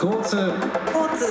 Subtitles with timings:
[0.00, 1.26] 交通交通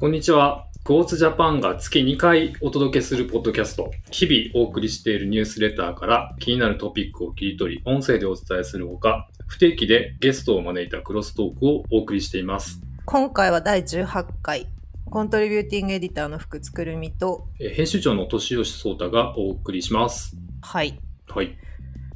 [0.00, 0.66] こんにちは。
[0.82, 3.90] ゴーツジャパンが月2回お届けするポッドキャスト。
[4.10, 12.80] 日々お送りしているニュースレターから気になるトピックを切り取り、音声でお伝えするほか、不定期でゲストを招いたクロストークをお送りしています。
[13.04, 14.66] 今回は第18回
[15.10, 20.38] コントリビューティングエディターの福津くるみとえー編集長の年吉聡太がお送りします。
[20.62, 20.98] はい
[21.28, 21.58] はい。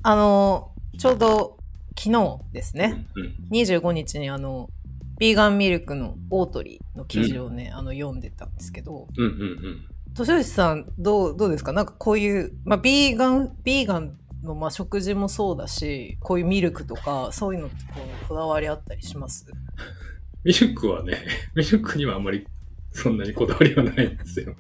[0.02, 1.57] あのちょうど
[1.98, 3.34] 昨日ですねうん。
[3.57, 4.70] 25日にあの
[5.18, 9.84] ビーガンミルクのオートリーの記事をね、あの読んでたんですけどうんうんうん。
[10.14, 11.72] 年吉さんどうどうですか？
[11.72, 19.46] なんかこういう、まあ、ビーガンビーガンのまあ食事もそうだしこういうミルクとかそういうのってこうこだわりあったりします？
[20.44, 21.14] ミルクはね、
[21.56, 22.46] ミルクにはあんまり
[22.92, 24.54] そんなにこだわりはないんですよ。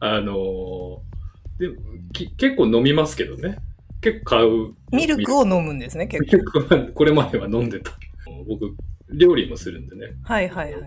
[0.00, 0.98] あのー
[1.60, 1.68] で
[2.38, 3.58] 結構飲みますけどね。
[4.00, 4.74] 結構買う。
[4.92, 7.92] ミルクを飲むんですね結構 これまでは飲んでた。
[8.46, 8.74] 僕、
[9.12, 10.14] 料理もするんでね。
[10.22, 10.82] はいはいはい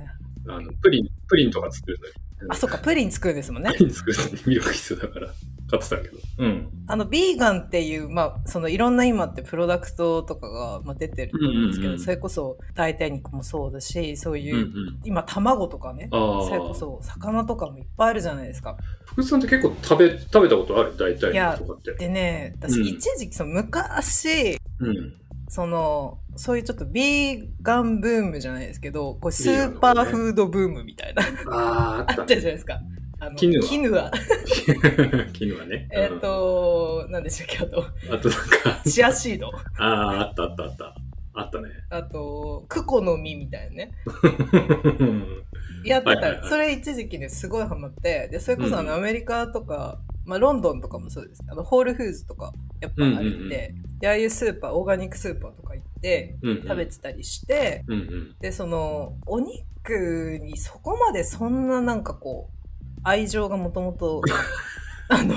[0.46, 2.14] あのプリン、プリンとか作るのに。
[2.50, 5.30] あそっかプリン作るんですもんねプリン作るのにミルク必要だから
[5.78, 6.18] 買ってたけど。
[6.40, 6.70] うん。
[6.88, 15.00] あの、ビーガンっていう、まあ、そのいろんな今ってプロダクトとかが、まあ、出てると思うんですけど、うんうんうんそれこそ代替肉もそうだし、そういう、うんうん。
[15.04, 16.08] 今卵とかね。
[16.12, 18.78] それこそ魚とかもいっぱいあるじゃないですか。
[19.06, 20.96] 福士さんって結構食べ、食べたことある？
[20.98, 21.94] 大体いやとかって。
[21.96, 25.14] でね、私うん一時期、その昔、うん。
[25.50, 32.26] その、そういうちょっとビーガンブームじゃないですけど、こうスビーパーフードブームみたいな、ああ、った。
[32.28, 32.80] じゃないですか。
[33.36, 34.12] キヌアキヌア。
[34.12, 35.88] 昨日 はね。
[35.92, 39.52] えっ、と、何でしたっけ、あと、うん、あとなんか、チアシード。
[39.78, 40.96] ああ、あったあったあった。
[41.36, 41.70] あったね。
[41.90, 43.92] あと、クコの実みたいなね。
[45.84, 53.74] やってた、それ一時期ねすごいハマってでそれこそあのアメリカとか、まあ、ロンドンとかもそうですあのホールフーズとかやっぱあるんで,、
[54.06, 57.84] ああいうスーパーオーガニックスーパーとか行って食べてたりして。
[58.40, 62.63] でそのお肉にそこまでそんななんかこう
[63.04, 64.22] 愛情がもともと
[65.10, 65.36] あの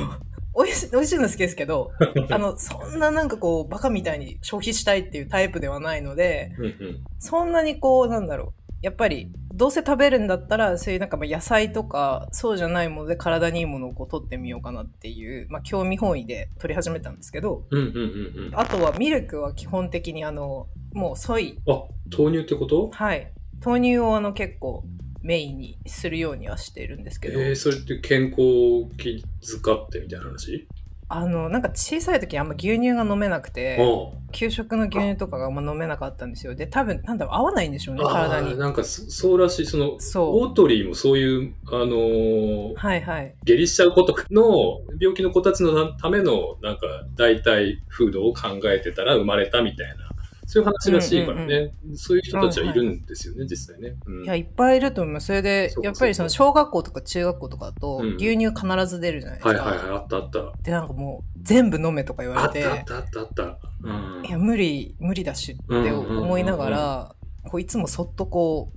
[0.57, 1.91] 美味し美味しいの好きですけど
[2.31, 7.05] あのそんななんかこうバカみたいに消費したいっていうタイプではないのでうんうん。
[7.19, 18.55] そんなにこうなんだろうやっぱりどうせ食べるんだったらそういうなんかまあ野菜とかそうじゃないもので体にいいものをこう取ってみようかなっていう、まあ、興味本位で取り始めたんですけどうんうんうんうん。
[18.55, 22.91] あ、あとはミルクは基本的にあのもうソイ豆乳ってこと？
[22.93, 23.33] はい
[23.65, 24.85] 豆乳をあの結構
[25.23, 30.67] メインにするようにはしているんですけど、えー、それって健康を気遣ってみたいな話？
[31.09, 36.57] あのなんか小さい時あんま牛乳が飲めなくてあ給食の牛乳とかがあんま飲めなかったんですよ。
[36.57, 38.59] で多分なんだろう合わないんでしょうねあ体に。
[38.59, 40.47] なんかそそうらしい、その、そう。
[40.47, 43.35] オートリーもそういう、あのーはいはい。
[43.45, 46.81] 下痢しちゃう子とかの病気の子たちのためのなんか
[47.15, 50.06] 代替フードを考えてたら生まれたみたいな
[50.47, 53.97] そういう話らしいからね、うんそういう人たちはいるんですよね、実際ね。
[54.07, 55.27] うんいや、いっぱいいると思います。
[55.27, 59.49] それでやっぱりその小学校とか中学校とかだとうん、牛乳必ず出るじゃないですか。
[59.49, 60.53] はいはいはい、あったあった。
[60.63, 63.59] で、なんかもう、全部飲めとか言わあっれ、たあってたあったあった。
[63.83, 67.15] うんいや、無理、無理だしって思いながら、
[67.51, 68.77] こういつもそっとこう、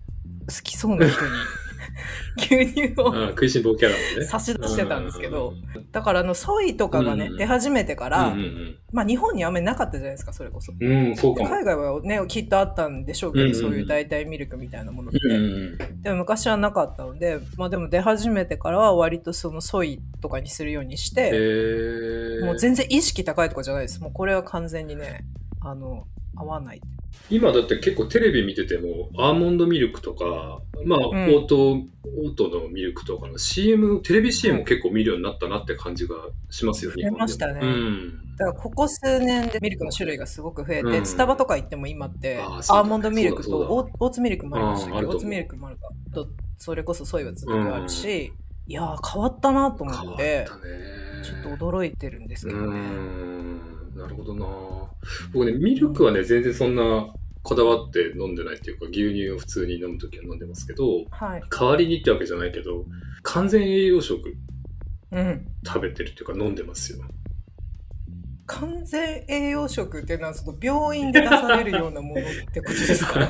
[0.51, 1.31] 好きそうな人に
[2.38, 4.25] 牛乳を、あ食いしん坊キャラのね。
[4.25, 10.72] 差し出してたんですけどうんだからあの、ソイとかがね、うん出始めてから、うんうんまあ日本にあんまりなかったじゃないですか、それこそ。
[10.74, 11.16] 海
[11.64, 15.19] 外はね、きっとあったんでしょうけど、うんうんうんそういう代替ミルクみたいなものって。
[15.24, 24.02] うんうんでも昔はなかったので、まあでも出始めてからは割とそのソイとかにするようにして、えー、もう全然意識高いとかじゃないです。
[24.02, 25.25] もうこれは完全にね、
[25.62, 26.82] あの、合わない。
[27.30, 36.16] 今だって結構テレビ見ててもアーモンドミルクとか、まあ、んオート、オートのミルクとかの CM、テレビ CM も結構見るようになったなって感じが
[36.50, 37.04] しますよね。
[37.04, 38.36] 増えましたねうん。
[38.38, 45.90] だからここ数年でミルクの種類がすごく増えて、うんスタバとか行っても今って、アーモンドミルクとオーツミルクもありましたけど、オーツミルクもあるか。
[46.14, 48.34] と、それこそソイはずっとあるし、
[48.68, 50.62] いやー変わったなと思って、たね。
[51.24, 52.80] ちょっと驚いてるんですけどうね。
[54.00, 54.02] ん。
[54.02, 54.46] なるほどな
[55.34, 61.44] 僕ね、ミルクはね、全然そんなこだわって飲んでないっていうか、牛乳を普通に飲むときは飲んでますけど、はい。
[61.50, 62.86] 代わりにってわけじゃないけど、
[63.24, 64.36] 完全栄養食
[65.12, 65.48] うん。
[65.66, 67.00] 食べてるっていうか飲んでますよ。
[68.50, 73.30] 完全栄養食っていうのはその病院で出されるようなものってことですか？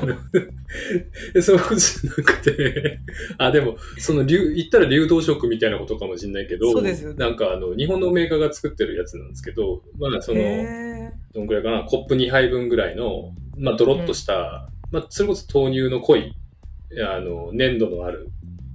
[1.36, 3.00] えそういうことじゃなくて、
[3.38, 16.34] あ、でも、その流、言ったら流動食みたいなことかもしれないけど、そうですよなんかあの、日本のメーカーが作ってるやつなんですけど、まあ、その、へどんくらいかな、コップ2杯分ぐらいの、まあ、ドロッとした、まあ、それこそ豆乳の濃い、
[17.06, 18.30] あの、粘度のある、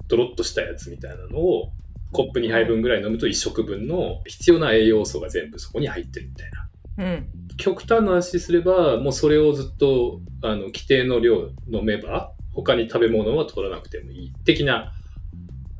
[0.07, 1.71] ドロッとしたやつみたいなのを、
[2.11, 7.05] コップ2杯分ぐらい飲むと1食分の必要な栄養素が全部そこに入ってるみたいな。
[7.05, 7.27] うん。
[7.57, 14.93] 極端な話すれば、もうそれをずっと、あの、規定の量飲めば、他に食べ物は取らなくてもいい的な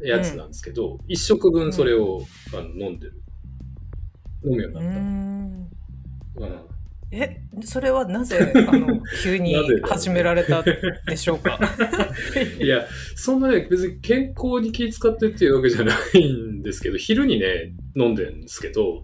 [0.02, 2.22] やつなんですけど、一食分それを、
[2.54, 3.22] あの飲んでる。
[4.44, 4.90] 飲むようになった。
[5.00, 5.70] ん。
[6.38, 6.75] うん
[7.12, 11.60] え、それはなぜ、 あの、急に始められたでしょうか？
[12.60, 12.86] いや、
[13.16, 19.04] そんなね、別に健康に気遣ってっていうわけじゃないんですけど、昼にね、飲んでるんですけど、うん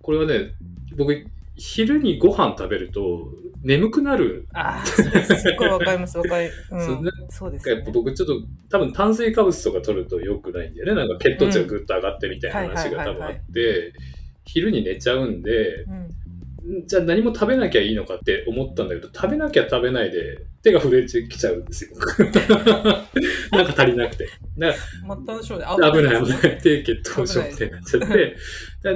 [0.00, 0.52] これはね、
[0.96, 1.26] 僕、
[1.56, 3.28] 昼にご飯食べると
[3.64, 4.46] 眠くなる。
[4.52, 7.92] ああ、すっごいわかります、わかり、うんそうねそうですよねやっぱ。
[7.92, 8.40] 僕ちょっと
[8.70, 10.94] 多分炭水化物とか取ると良くないんだよね。
[10.94, 13.92] なんか血糖値がぐっと上がってみたいな話が多分あって、
[14.44, 16.08] 昼に寝ちゃうんで、うん
[16.86, 21.90] じゃあ何も食べなきゃいいのかって思ったんだけど、食べなきゃ食べないで手が震えてきちゃうんですよ。
[23.52, 24.26] なんか足りなくて。
[24.58, 24.78] だか
[25.08, 26.60] ら末端症で危ない危ない。
[26.60, 28.36] 低血糖症みたいになっちゃって。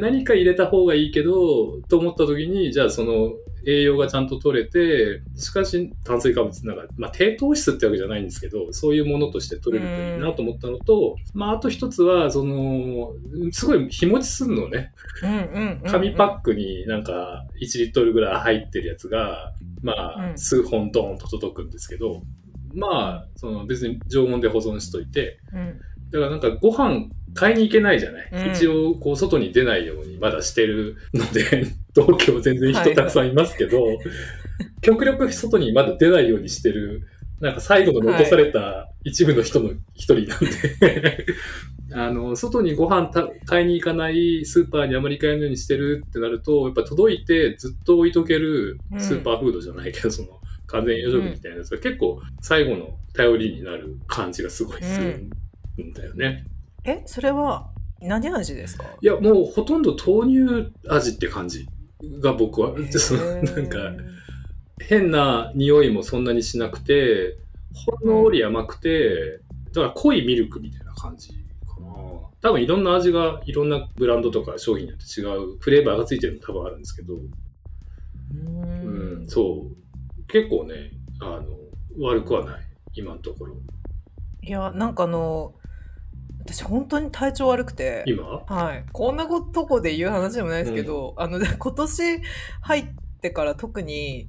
[0.00, 3.34] 何か入れた方がいいけど、と思った時に、じゃあその
[3.66, 13.12] 栄養がちゃんと取れて、しかし炭水化物、なんか、まあ低糖質ってわけじゃないんですけど、そういうものとして取れるといいなと思ったのと、まああと一つは、その、
[13.52, 14.92] すごい日持ちすんのね。
[15.86, 19.52] 紙パックになんか1リットルぐらい入ってるやつが、
[19.82, 22.22] まあうん数本ドーンと届くんですけど、
[22.74, 25.80] まあ、その別に常温で保存しといて、うん。
[26.10, 33.84] だからなんかご飯買いに行けないじゃない、うん一応こう外に出ないようにまだしてるので、東京全然人たくさんいますけど、
[34.80, 37.02] 極力外にまだ出ないようにしてる、
[37.40, 40.40] なんか最後の残された一部の人の一人なん
[40.80, 41.26] で、
[41.92, 50.28] あの、外にご飯た買いに行かない、スーパーにあまり買えないようにしてるってなると、やっぱ届いてずっと置いとけるスーパーフードじゃないけど、その
[50.66, 56.44] 完全栄養食みたいなやつが結構最後の頼りになる感じがすごいするんだよね。
[56.84, 57.70] え、それは
[58.00, 58.84] 何味ですか？
[59.02, 61.66] いや、もうほとんど豆乳味って感じ
[62.20, 63.92] が僕は、 そのなんか
[64.80, 67.38] 変な匂いもそんなにしなくて、
[67.74, 69.40] ほんのり甘くて、
[69.72, 71.30] だから濃いミルクみたいな感じ
[71.66, 71.86] かな。
[72.40, 77.18] 多分いろんな味が、いろんなブランドとか商品によって違うフレーバーがついてるの多分あるんですけど、う
[78.32, 80.24] うんん、そう。
[80.26, 81.56] 結構ね、あの、
[81.98, 82.62] 悪くはない。
[82.94, 83.56] 今のところ。
[84.42, 85.54] いや、なんかあの、
[86.42, 88.24] 私本当に体調悪くて、今？
[88.46, 88.84] はい。
[88.92, 92.20] こんなことこで言う話でもないですけど、あの、今年
[92.60, 92.86] 入っ
[93.20, 94.26] てから特に、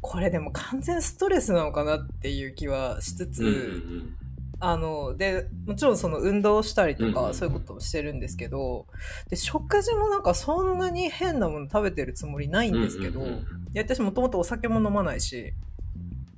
[0.00, 4.16] これでも完全ストレスなのかなっていう気はしつつ、うんうん
[4.62, 7.34] あの、で、もちろんその運動したりとか、うんうんうん。
[7.34, 8.86] そういうこともしてるんですけど、
[9.30, 12.82] で、食事もなんかそんなに変なもの食べてるつもりないうんん。
[12.82, 13.38] ですけど、うんうんうん。
[13.38, 15.54] いや私もともとお酒も飲まないし、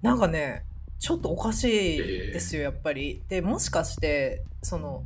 [0.03, 0.65] なんかね、
[1.03, 1.65] ちょっとおかし
[1.97, 3.25] いですよ、やっぱり。
[3.29, 5.03] で、もしかして、その、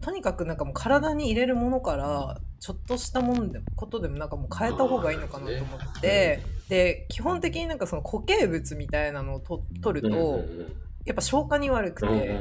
[0.00, 10.44] とにかくなんかもう体に入れるものから、ちょっとしたものでことでもなんかもう変えた方がいいのかなと思って、で、基本的になんかその固形物みたいなのをと取ると、
[11.04, 12.40] やっぱ消化に悪くて、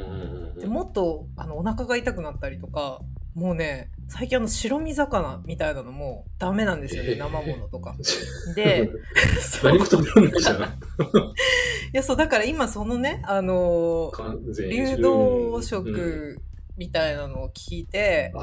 [0.59, 3.01] でもっとあのお腹が痛くなったりとか
[3.39, 7.17] もうね最近あの白身魚みたいなのもダメなんですよね、えー。
[7.17, 7.95] 生ものとか。
[8.55, 8.91] で
[9.39, 9.77] そう。
[9.77, 9.79] い。
[11.93, 14.11] やそうだから今そのねあの
[14.69, 15.63] 流動うん。
[15.63, 16.37] 食
[16.75, 18.39] みたいなのを聞いて、あ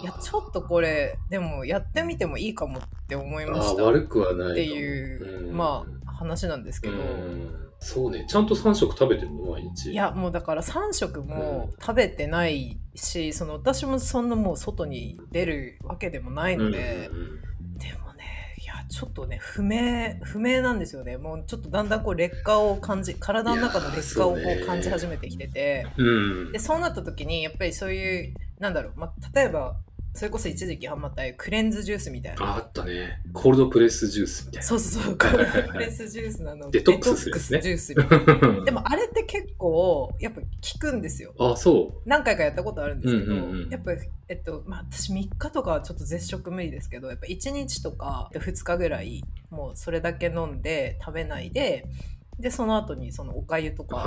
[0.00, 0.02] ー。
[0.02, 6.94] いやちょっとこれでもやってみてもいいかもって思いましたっ悪くはないかもていう、まあ話なんですけど。
[6.94, 8.26] うんそうね。
[8.28, 9.52] ちゃんと3食食べてるの？
[9.52, 9.90] 毎日。
[9.90, 17.40] いやもうだから3食も食べてないし、その私もそんなもう外に出るわけでもないので、うんうんうん
[17.78, 18.24] でもね
[18.62, 21.16] いやちょっとね不明不明なんですよね。
[21.16, 25.86] もうちょっとだんだんこう劣化を感じ体の中の劣化をこう感じ始めてきてて。
[25.96, 26.04] う
[26.50, 26.52] ん。
[26.52, 29.76] でそうなった時にやっぱりそういうなんだろう、まあ、例えば
[30.20, 32.44] それこそ一時期ハマったクレンズジュースみたいな。
[32.44, 33.22] ああったね。
[33.32, 34.68] コールドプレスジュースみたいな。
[34.68, 35.16] そうそうそう。
[35.18, 35.70] はいはいはい。
[35.70, 36.70] プレスジュースなの。
[36.70, 37.62] デトックスね。
[37.62, 38.60] ジュースみたいな。
[38.66, 40.46] でもあれって結構やっぱ効
[40.78, 41.32] くんですよ。
[41.38, 43.70] あそ何回かやったことあるんですけど、うんうんうん。
[43.70, 43.92] やっぱ
[44.28, 51.86] えっとまあ私3日とかはちょっと絶食無理ですけどやっぱ1日とか2日ぐらいもうそれだけ飲んで食べないで
[52.40, 54.04] でその後にそのおかゆとうか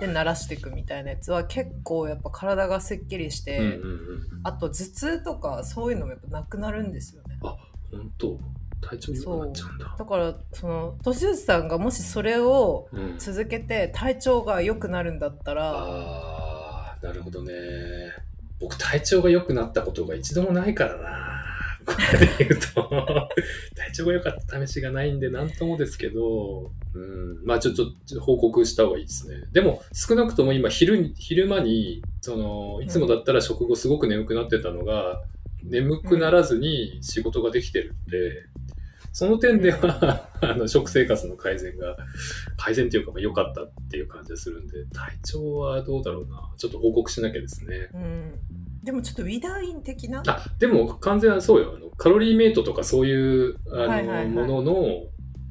[0.00, 7.38] で慣らしていくみたいなやつは結構やっぱ体がすっきりして、うんうんうんあと頭痛とかそういうのもやっぱなくなるんですよね。
[7.42, 8.38] 本当？
[8.80, 9.96] 体調良くなっちゃうんだ。
[9.98, 13.18] だからその年内さんがもしそれをうん。
[13.18, 17.52] 続けて体調が良くなるんだったら、ああなるほどね。
[18.60, 21.27] 僕体調が良くなったことが一度もないからな
[21.94, 23.28] これで言うと
[23.76, 35.22] 体調が良かった試しがないんで何ともですけど、うん、まあちょっと報告した方がいいですねでも少なくとも今昼に昼間にそのいつもだったら食後すごく眠くなってたのが、
[35.62, 38.44] 眠くならずに仕事ができてるんで、
[39.12, 41.96] その点では、 あの、食生活の改善が、
[42.56, 46.50] 改善というか、まあ良かったっていう感じがするんで、体調はどうだろうな。
[46.56, 47.88] ちょっと報告しなきゃですね。
[47.94, 48.32] うん。
[48.82, 50.22] でもちょっとウィダーイン的な？
[50.26, 51.74] あ、でも完全はそうよ。
[51.76, 54.74] あのカロリーメイトとかそういう、あの、はいはいはいものの、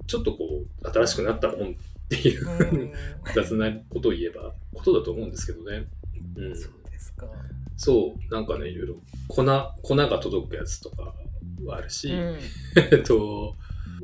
[0.08, 1.74] ちょっとこう、新しくなったもんっ
[2.10, 2.94] ていう、うん。
[3.36, 5.88] 雑なことを言えば、ことだと思うんですけどね。
[6.38, 6.56] うん。
[6.56, 7.28] そうですか。
[7.76, 8.96] そう、なんかね、いろいろ、
[9.28, 9.44] 粉、
[9.82, 11.14] 粉が届くやつとか
[11.66, 12.38] はあるし、うん。
[12.92, 13.56] えっと、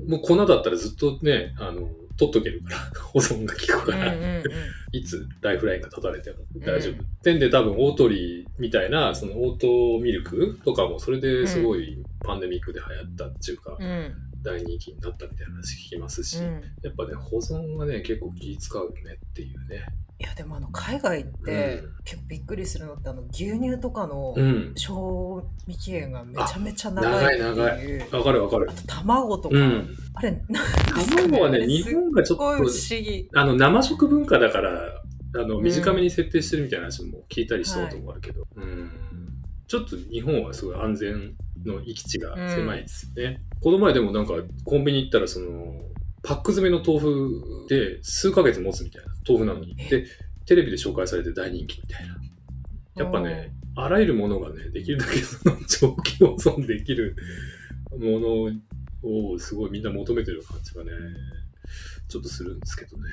[0.06, 4.44] もう粉だったらずっとね、あの、取っとけるから、 保存が効くうんから、うんうん。
[4.92, 7.04] いつライフラインが立たれても大丈夫。
[7.24, 9.68] 点で多分、オートリーみたいな、そのオート
[10.02, 14.14] ミルクとかも、それですごいパンデミックで流行ったっていうか、うん。
[14.44, 16.62] 大人気になったみたいな話聞きますし、うん。
[16.82, 19.86] やっぱね、保存がね、結構気使うよねっていうね。
[20.20, 24.72] いやでもあの海外ってうん結構びっくりするのってあの牛乳とかのうん。
[24.76, 28.16] 賞味期限がめちゃめちゃ長いって長いう。
[28.16, 28.74] わかるわかるあ。
[28.74, 29.90] と卵とか、うん。
[30.14, 30.42] あれ
[31.20, 33.30] 卵はね、日本がちょっすっごい不と、思議。
[33.34, 34.72] あの、生食文化だから、
[35.36, 38.90] あの、ん短めに設定してるみたいな話も聞いたりしたこともあるけど、うん。
[39.68, 41.34] ちょっと日本はすごい安全
[41.66, 43.42] の行き地が狭いですよね。
[43.62, 44.34] この前でもなんか、
[44.66, 45.82] コンビニ行ったら、その、
[46.24, 49.76] パック詰めの豆腐で数ヶ月持つみたいな豆腐なのに。
[49.76, 50.06] で、
[50.46, 52.16] テレビで紹介されて大人気みたいな。
[52.96, 57.16] やっぱね、あらゆるものがね、できるだけその長期保存できる
[57.92, 58.52] もの
[59.04, 60.92] をすごいみんな求めてる感じがね、
[62.08, 63.04] ちょっとするんですけどね。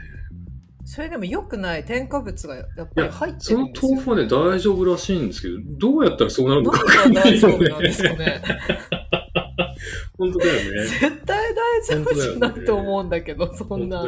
[0.85, 3.91] それでも良くない添加物がやっぱり入っ、てそのるんですよ。
[3.93, 5.55] 豆腐はね、大丈夫らしいんですけど、
[5.93, 8.43] どうやったらそうなるのか何が大丈夫なんですかね。
[10.19, 10.87] 本当だよね。
[10.87, 14.05] 絶対大丈夫じゃないと思うんだけど、そんな。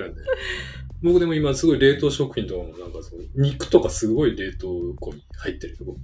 [1.02, 5.97] 僕でも今すごい冷凍食品とかもなんかそう、肉とかすごい冷凍庫に入ってるとこ。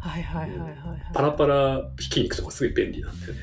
[0.00, 1.12] はいはいはいはい、はい。
[1.14, 3.40] パラパラひき肉とかすごい便利なんだよね。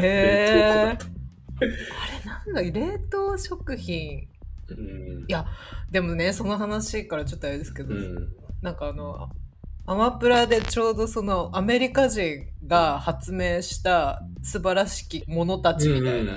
[0.00, 1.20] へー冷凍庫だと。
[1.60, 4.29] あれなんだ、冷凍食品。
[4.74, 5.22] うん。
[5.22, 5.46] いや
[5.90, 8.28] でもね、その話からちょっとあれですけど、うん。
[8.62, 9.30] なんかあの、
[9.86, 16.32] アマプラでちょうどそのアメリカ人が発明した素晴らしき者たちみたいな。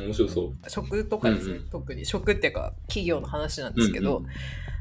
[0.68, 1.70] 食とかですね、うんうん。
[1.70, 2.06] 特に。
[2.06, 4.28] 食っていうか企業の話なんですけど、うんう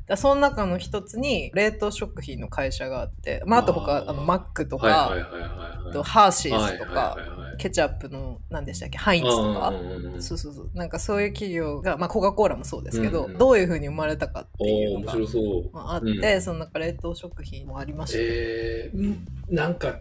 [0.06, 8.98] だその中の一つに冷凍食品の会社があって、まあ、あと他あのマックとか、はハーシーズとか、はいケチャップの何でしたっけ？
[8.98, 9.72] ハインツとか、
[10.18, 10.70] そうそうそう。
[10.74, 16.42] なんかそういう企業が、まあ、コカ・コーラもそうですけど、うんうんどういうふうに生まれたかっていうのがああって、うん。
[16.42, 20.00] その中冷凍食品もありました、えー、んなんか、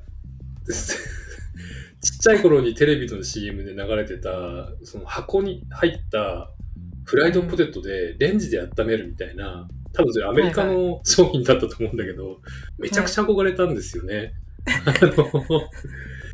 [2.02, 4.30] ちっちゃい頃にテレビの CM で流れてた、
[4.84, 6.52] その箱に入った
[7.06, 12.40] フライドポテトでレンジで温めるみたいな、多分それアメリカの商品だったと思うんだけど、
[12.80, 14.34] めちゃくちゃ憧れたんですよね。
[14.86, 15.70] あの、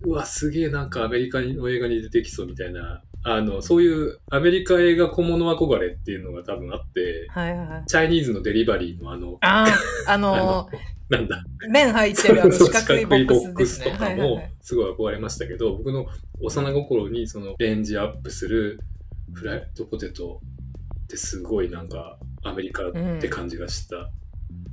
[0.04, 7.84] うわ、すげえなんかアメリカの映画に出てきそうみたいな、あの、そういうアメリカ映画小物憧れっていうのが多分あって、はいはいはい。
[7.88, 10.70] チャイニーズのデリバリーのあの、あーあ あのの、
[11.10, 13.92] なんだ、麺入ってるあの四角いボックスね。
[13.92, 14.54] とかもはいはいはい。
[14.62, 16.08] すごい憧れましたけど、僕の
[16.40, 18.80] 幼心にそのレンジアップする
[19.34, 20.42] フライドポテト
[21.06, 24.27] ってすごいなんかアメリカって感じがした、うん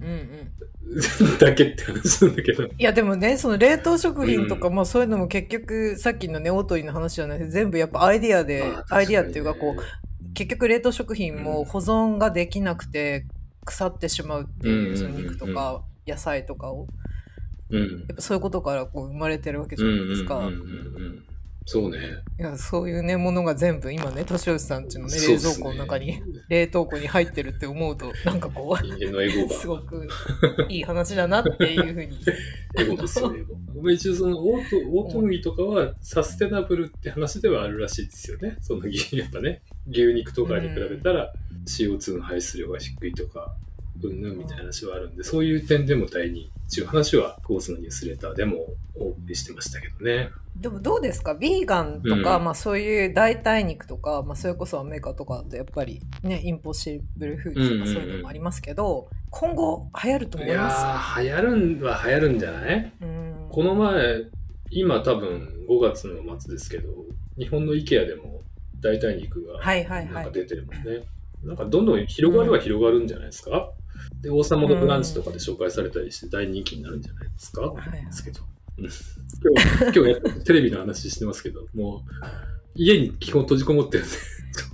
[0.05, 2.65] うんだけって話なんだけど。
[2.65, 9.89] いやでもねその冷凍食品とか、まあそういうのも結局さっきのねオートリーの話じゃないです全部やっぱアイディアで、あーアイディアっていうかこう確
[10.35, 13.27] 結局冷凍食品うんも保存ができなくて
[13.65, 16.87] 腐ってしまうっていう,、うんその肉とか野菜とかを。
[17.71, 19.95] にねやっぱそういうことからこう生まれてるわけじうん。
[19.95, 21.25] ゃないですか、うんうんうんうん
[21.67, 21.99] そうね。
[22.39, 29.55] いやそういうねものが全部今ね年吉さんちのね冷蔵庫の中に、冷凍庫に入ってるって思うとなんかこう人間のエゴが。
[29.55, 30.07] すごく
[30.69, 32.19] いい話だなっていうふうに
[32.79, 33.55] エゴですよ、エゴ。
[33.81, 38.59] まあ一応そのオート、オート麦とかはサステナブルって話ではあるらしいですよね。
[38.61, 41.33] その牛、やっぱね、牛肉とかに比べたら
[41.67, 43.74] CO2 の排出量が低いとか、うん
[44.13, 50.31] ぬんみたいな話はあるんで、そういう点でも第二っていう話は、コースのニュースレターでもお送りしてましたけどね。
[50.57, 51.35] でもどうですか？
[51.35, 62.93] ビーガンとか、うんまあそういう代替肉とか、まあそれこそアメリカとかだとやっぱりね、インポッシブルフードとかそういうのもありますけど、今後流行るとい思いまやー、流行るんは流行るんじゃない？
[63.01, 63.49] すうん。
[63.51, 64.25] この前、
[64.71, 66.89] 今多分5月の末ですけど、
[67.37, 68.43] 日本の IKEA でも
[68.81, 70.15] 代替肉がはいはいはい。
[70.15, 71.03] なんか出てるもんね。
[71.43, 73.71] なんかどんどん広がるは広がるんじゃないですか、
[74.25, 78.41] で、王様のブランチとかで紹介されたりして大人気になるんじゃないですか、はいはいですけど。
[78.79, 78.85] うん。
[78.85, 82.01] 今日、今日テレビの話してますけど、もう
[82.75, 84.15] 家に基本閉じこもってるんで、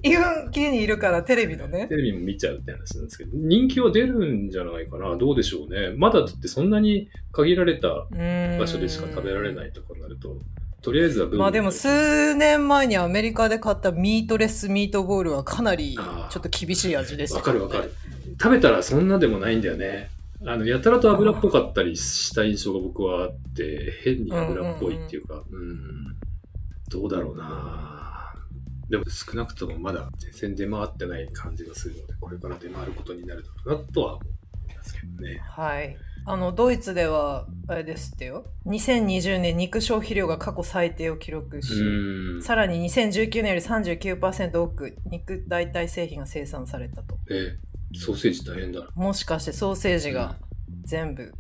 [0.03, 1.87] 今家にいるからテレビのね。
[1.89, 1.97] テ。
[1.97, 5.17] レビも見ちゃうって話なんですけど、人気は出るんじゃないかな？
[5.17, 5.95] どうでしょうね。
[5.97, 8.07] まだだってそんなに限られた場
[8.59, 10.37] 場所でしか食べられないいとかになると、
[10.83, 17.93] とりあえずはまあでも数年前にアメリカで買ったミートレスミートボールはかなりちょっと厳しい味でしたわかるわかる。
[18.41, 20.11] 食べたらそんなでもないんだよね。
[20.47, 26.17] あの、やたらと油っぽかったりした印象が僕はあって、変に油っぽいっていうか、うん
[26.89, 28.35] どうだろうな
[28.89, 35.41] でも少なくともまだ全然出回ってない感じがするので、これから出回ることになるだろうなとは思いますけどね。
[35.49, 35.97] はい。
[36.27, 38.47] あの、ドイツでは、あれですってよ。
[38.67, 42.43] 2020年肉消費量が過去最低を記録し、うん。
[42.43, 47.15] さらに2019年より39%多く肉代替製品が生産されたと。
[47.15, 47.59] ね
[47.95, 48.89] ソーセージ大変だな。
[48.95, 50.37] もしかしてソーセージが
[50.85, 51.33] 全部、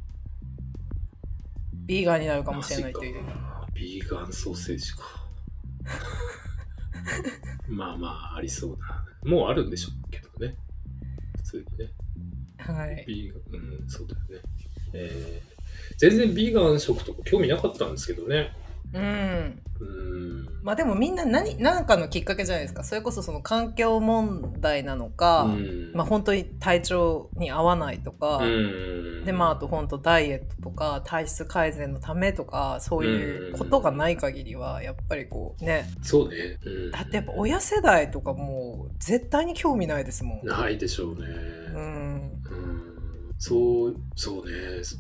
[1.87, 3.23] ビーガンになるかもしれないという。
[3.75, 4.99] ビーガンソーセージか。
[7.69, 9.05] まあまあ、ありそうな。
[9.25, 10.57] もうあるんでしょうけどね。
[11.37, 11.93] 普通にね。
[12.59, 13.05] はい。
[13.07, 14.49] ビーガン、うん、そうだよね。
[14.95, 15.51] えー
[15.97, 18.53] 全然ビーガン食とか興味なかったんですけどね。
[18.93, 19.63] うん。
[19.81, 20.49] うん。
[20.63, 22.85] まあでもみんな何、何かのきっかけじゃないですか。
[22.85, 29.25] それこそその環境問題なのか、うんまあ本当に体調に合わないとか、うん。
[29.25, 36.59] でまああと本当ダイエットとか体質改善のためとかそういうことがない限りはやっぱりこうねそうね。
[36.65, 40.47] うん、だってやっぱ親世代とかもう絶対に興味ないですもん。
[40.47, 41.27] ないでしょうね。
[41.75, 42.91] うん、うん。
[43.39, 44.85] そう、そうね。
[44.85, 44.97] そ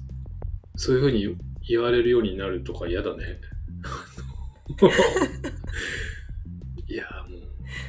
[0.76, 1.36] そういうふうに
[1.68, 3.24] 言われるようになるとか嫌だね。
[6.88, 7.40] いや、もう、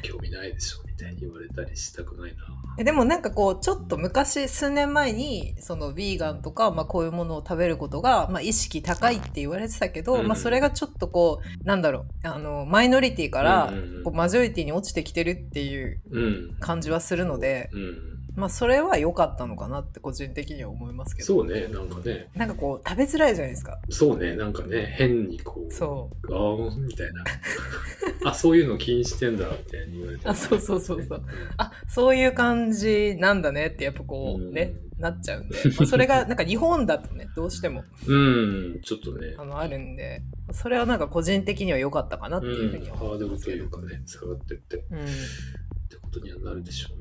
[0.01, 2.43] 興味ないでしょ、みたいに言われたりしたくないな。
[2.77, 16.55] えでもなんかこうちょっと昔数年前にそのビーガンとか、まあ、こういうものを食べることが、まあ、意識高いって言われてたけど、うんまあ、それがちょっとこうなんだろうあのマイノリティからうんうんうんこうマジョリティに落ちてきてるっていううん。
[16.59, 18.10] 感じはするので、うん。
[18.35, 21.25] まあ、それは良かったのかなって個人的には思いますけど。
[21.25, 22.29] そうね、なんかね。
[22.35, 23.79] なんかこう食べづらいじゃないですか。
[23.89, 26.33] そうね、なんかね、変にこう、そう。
[26.33, 27.23] あーみたいな。
[28.31, 30.27] あ、そういうの気にしてんだ、みたいに言われて。
[30.27, 31.23] あそうそうそうそう。
[31.57, 35.01] あそういう感じなんだねってやっぱこうね、うん。
[35.01, 37.83] なっちゃうんで、まあ、それが なんか日本だとねどうしても。
[38.07, 39.33] うん、ちょっとね。
[39.37, 40.21] あ、のあるんで。
[40.51, 44.97] それはなんか個人的には良かったかなってう、いうふうんにはハードルと思いますけど、いうかね、下がってって、っうん。
[44.99, 47.00] てことにはなるでしょう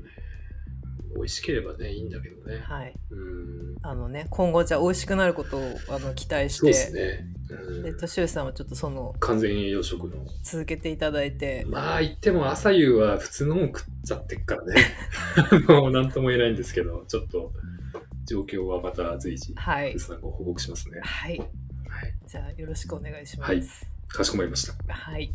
[1.15, 2.59] 美味しければね、いいんだけどね。
[2.59, 7.25] はいうん、あのね今後じゃあ美味しくなることをあの期待しそうですてね。
[7.49, 10.25] うんで敏吉さんはちょっとその完全栄養食の。
[10.43, 14.75] 続けていただいてまあ言っても朝夕は普通のもん食っちゃってっからね。
[15.67, 17.51] あの、なんとも言えないんですけど、ちょっと
[18.25, 21.01] 状況はまた随時、はいさんご報告しますね。
[21.03, 21.49] はいはい。
[22.25, 23.63] じゃあよろしくお願いしますはい
[24.07, 24.93] かしこまりました。
[24.93, 25.31] はい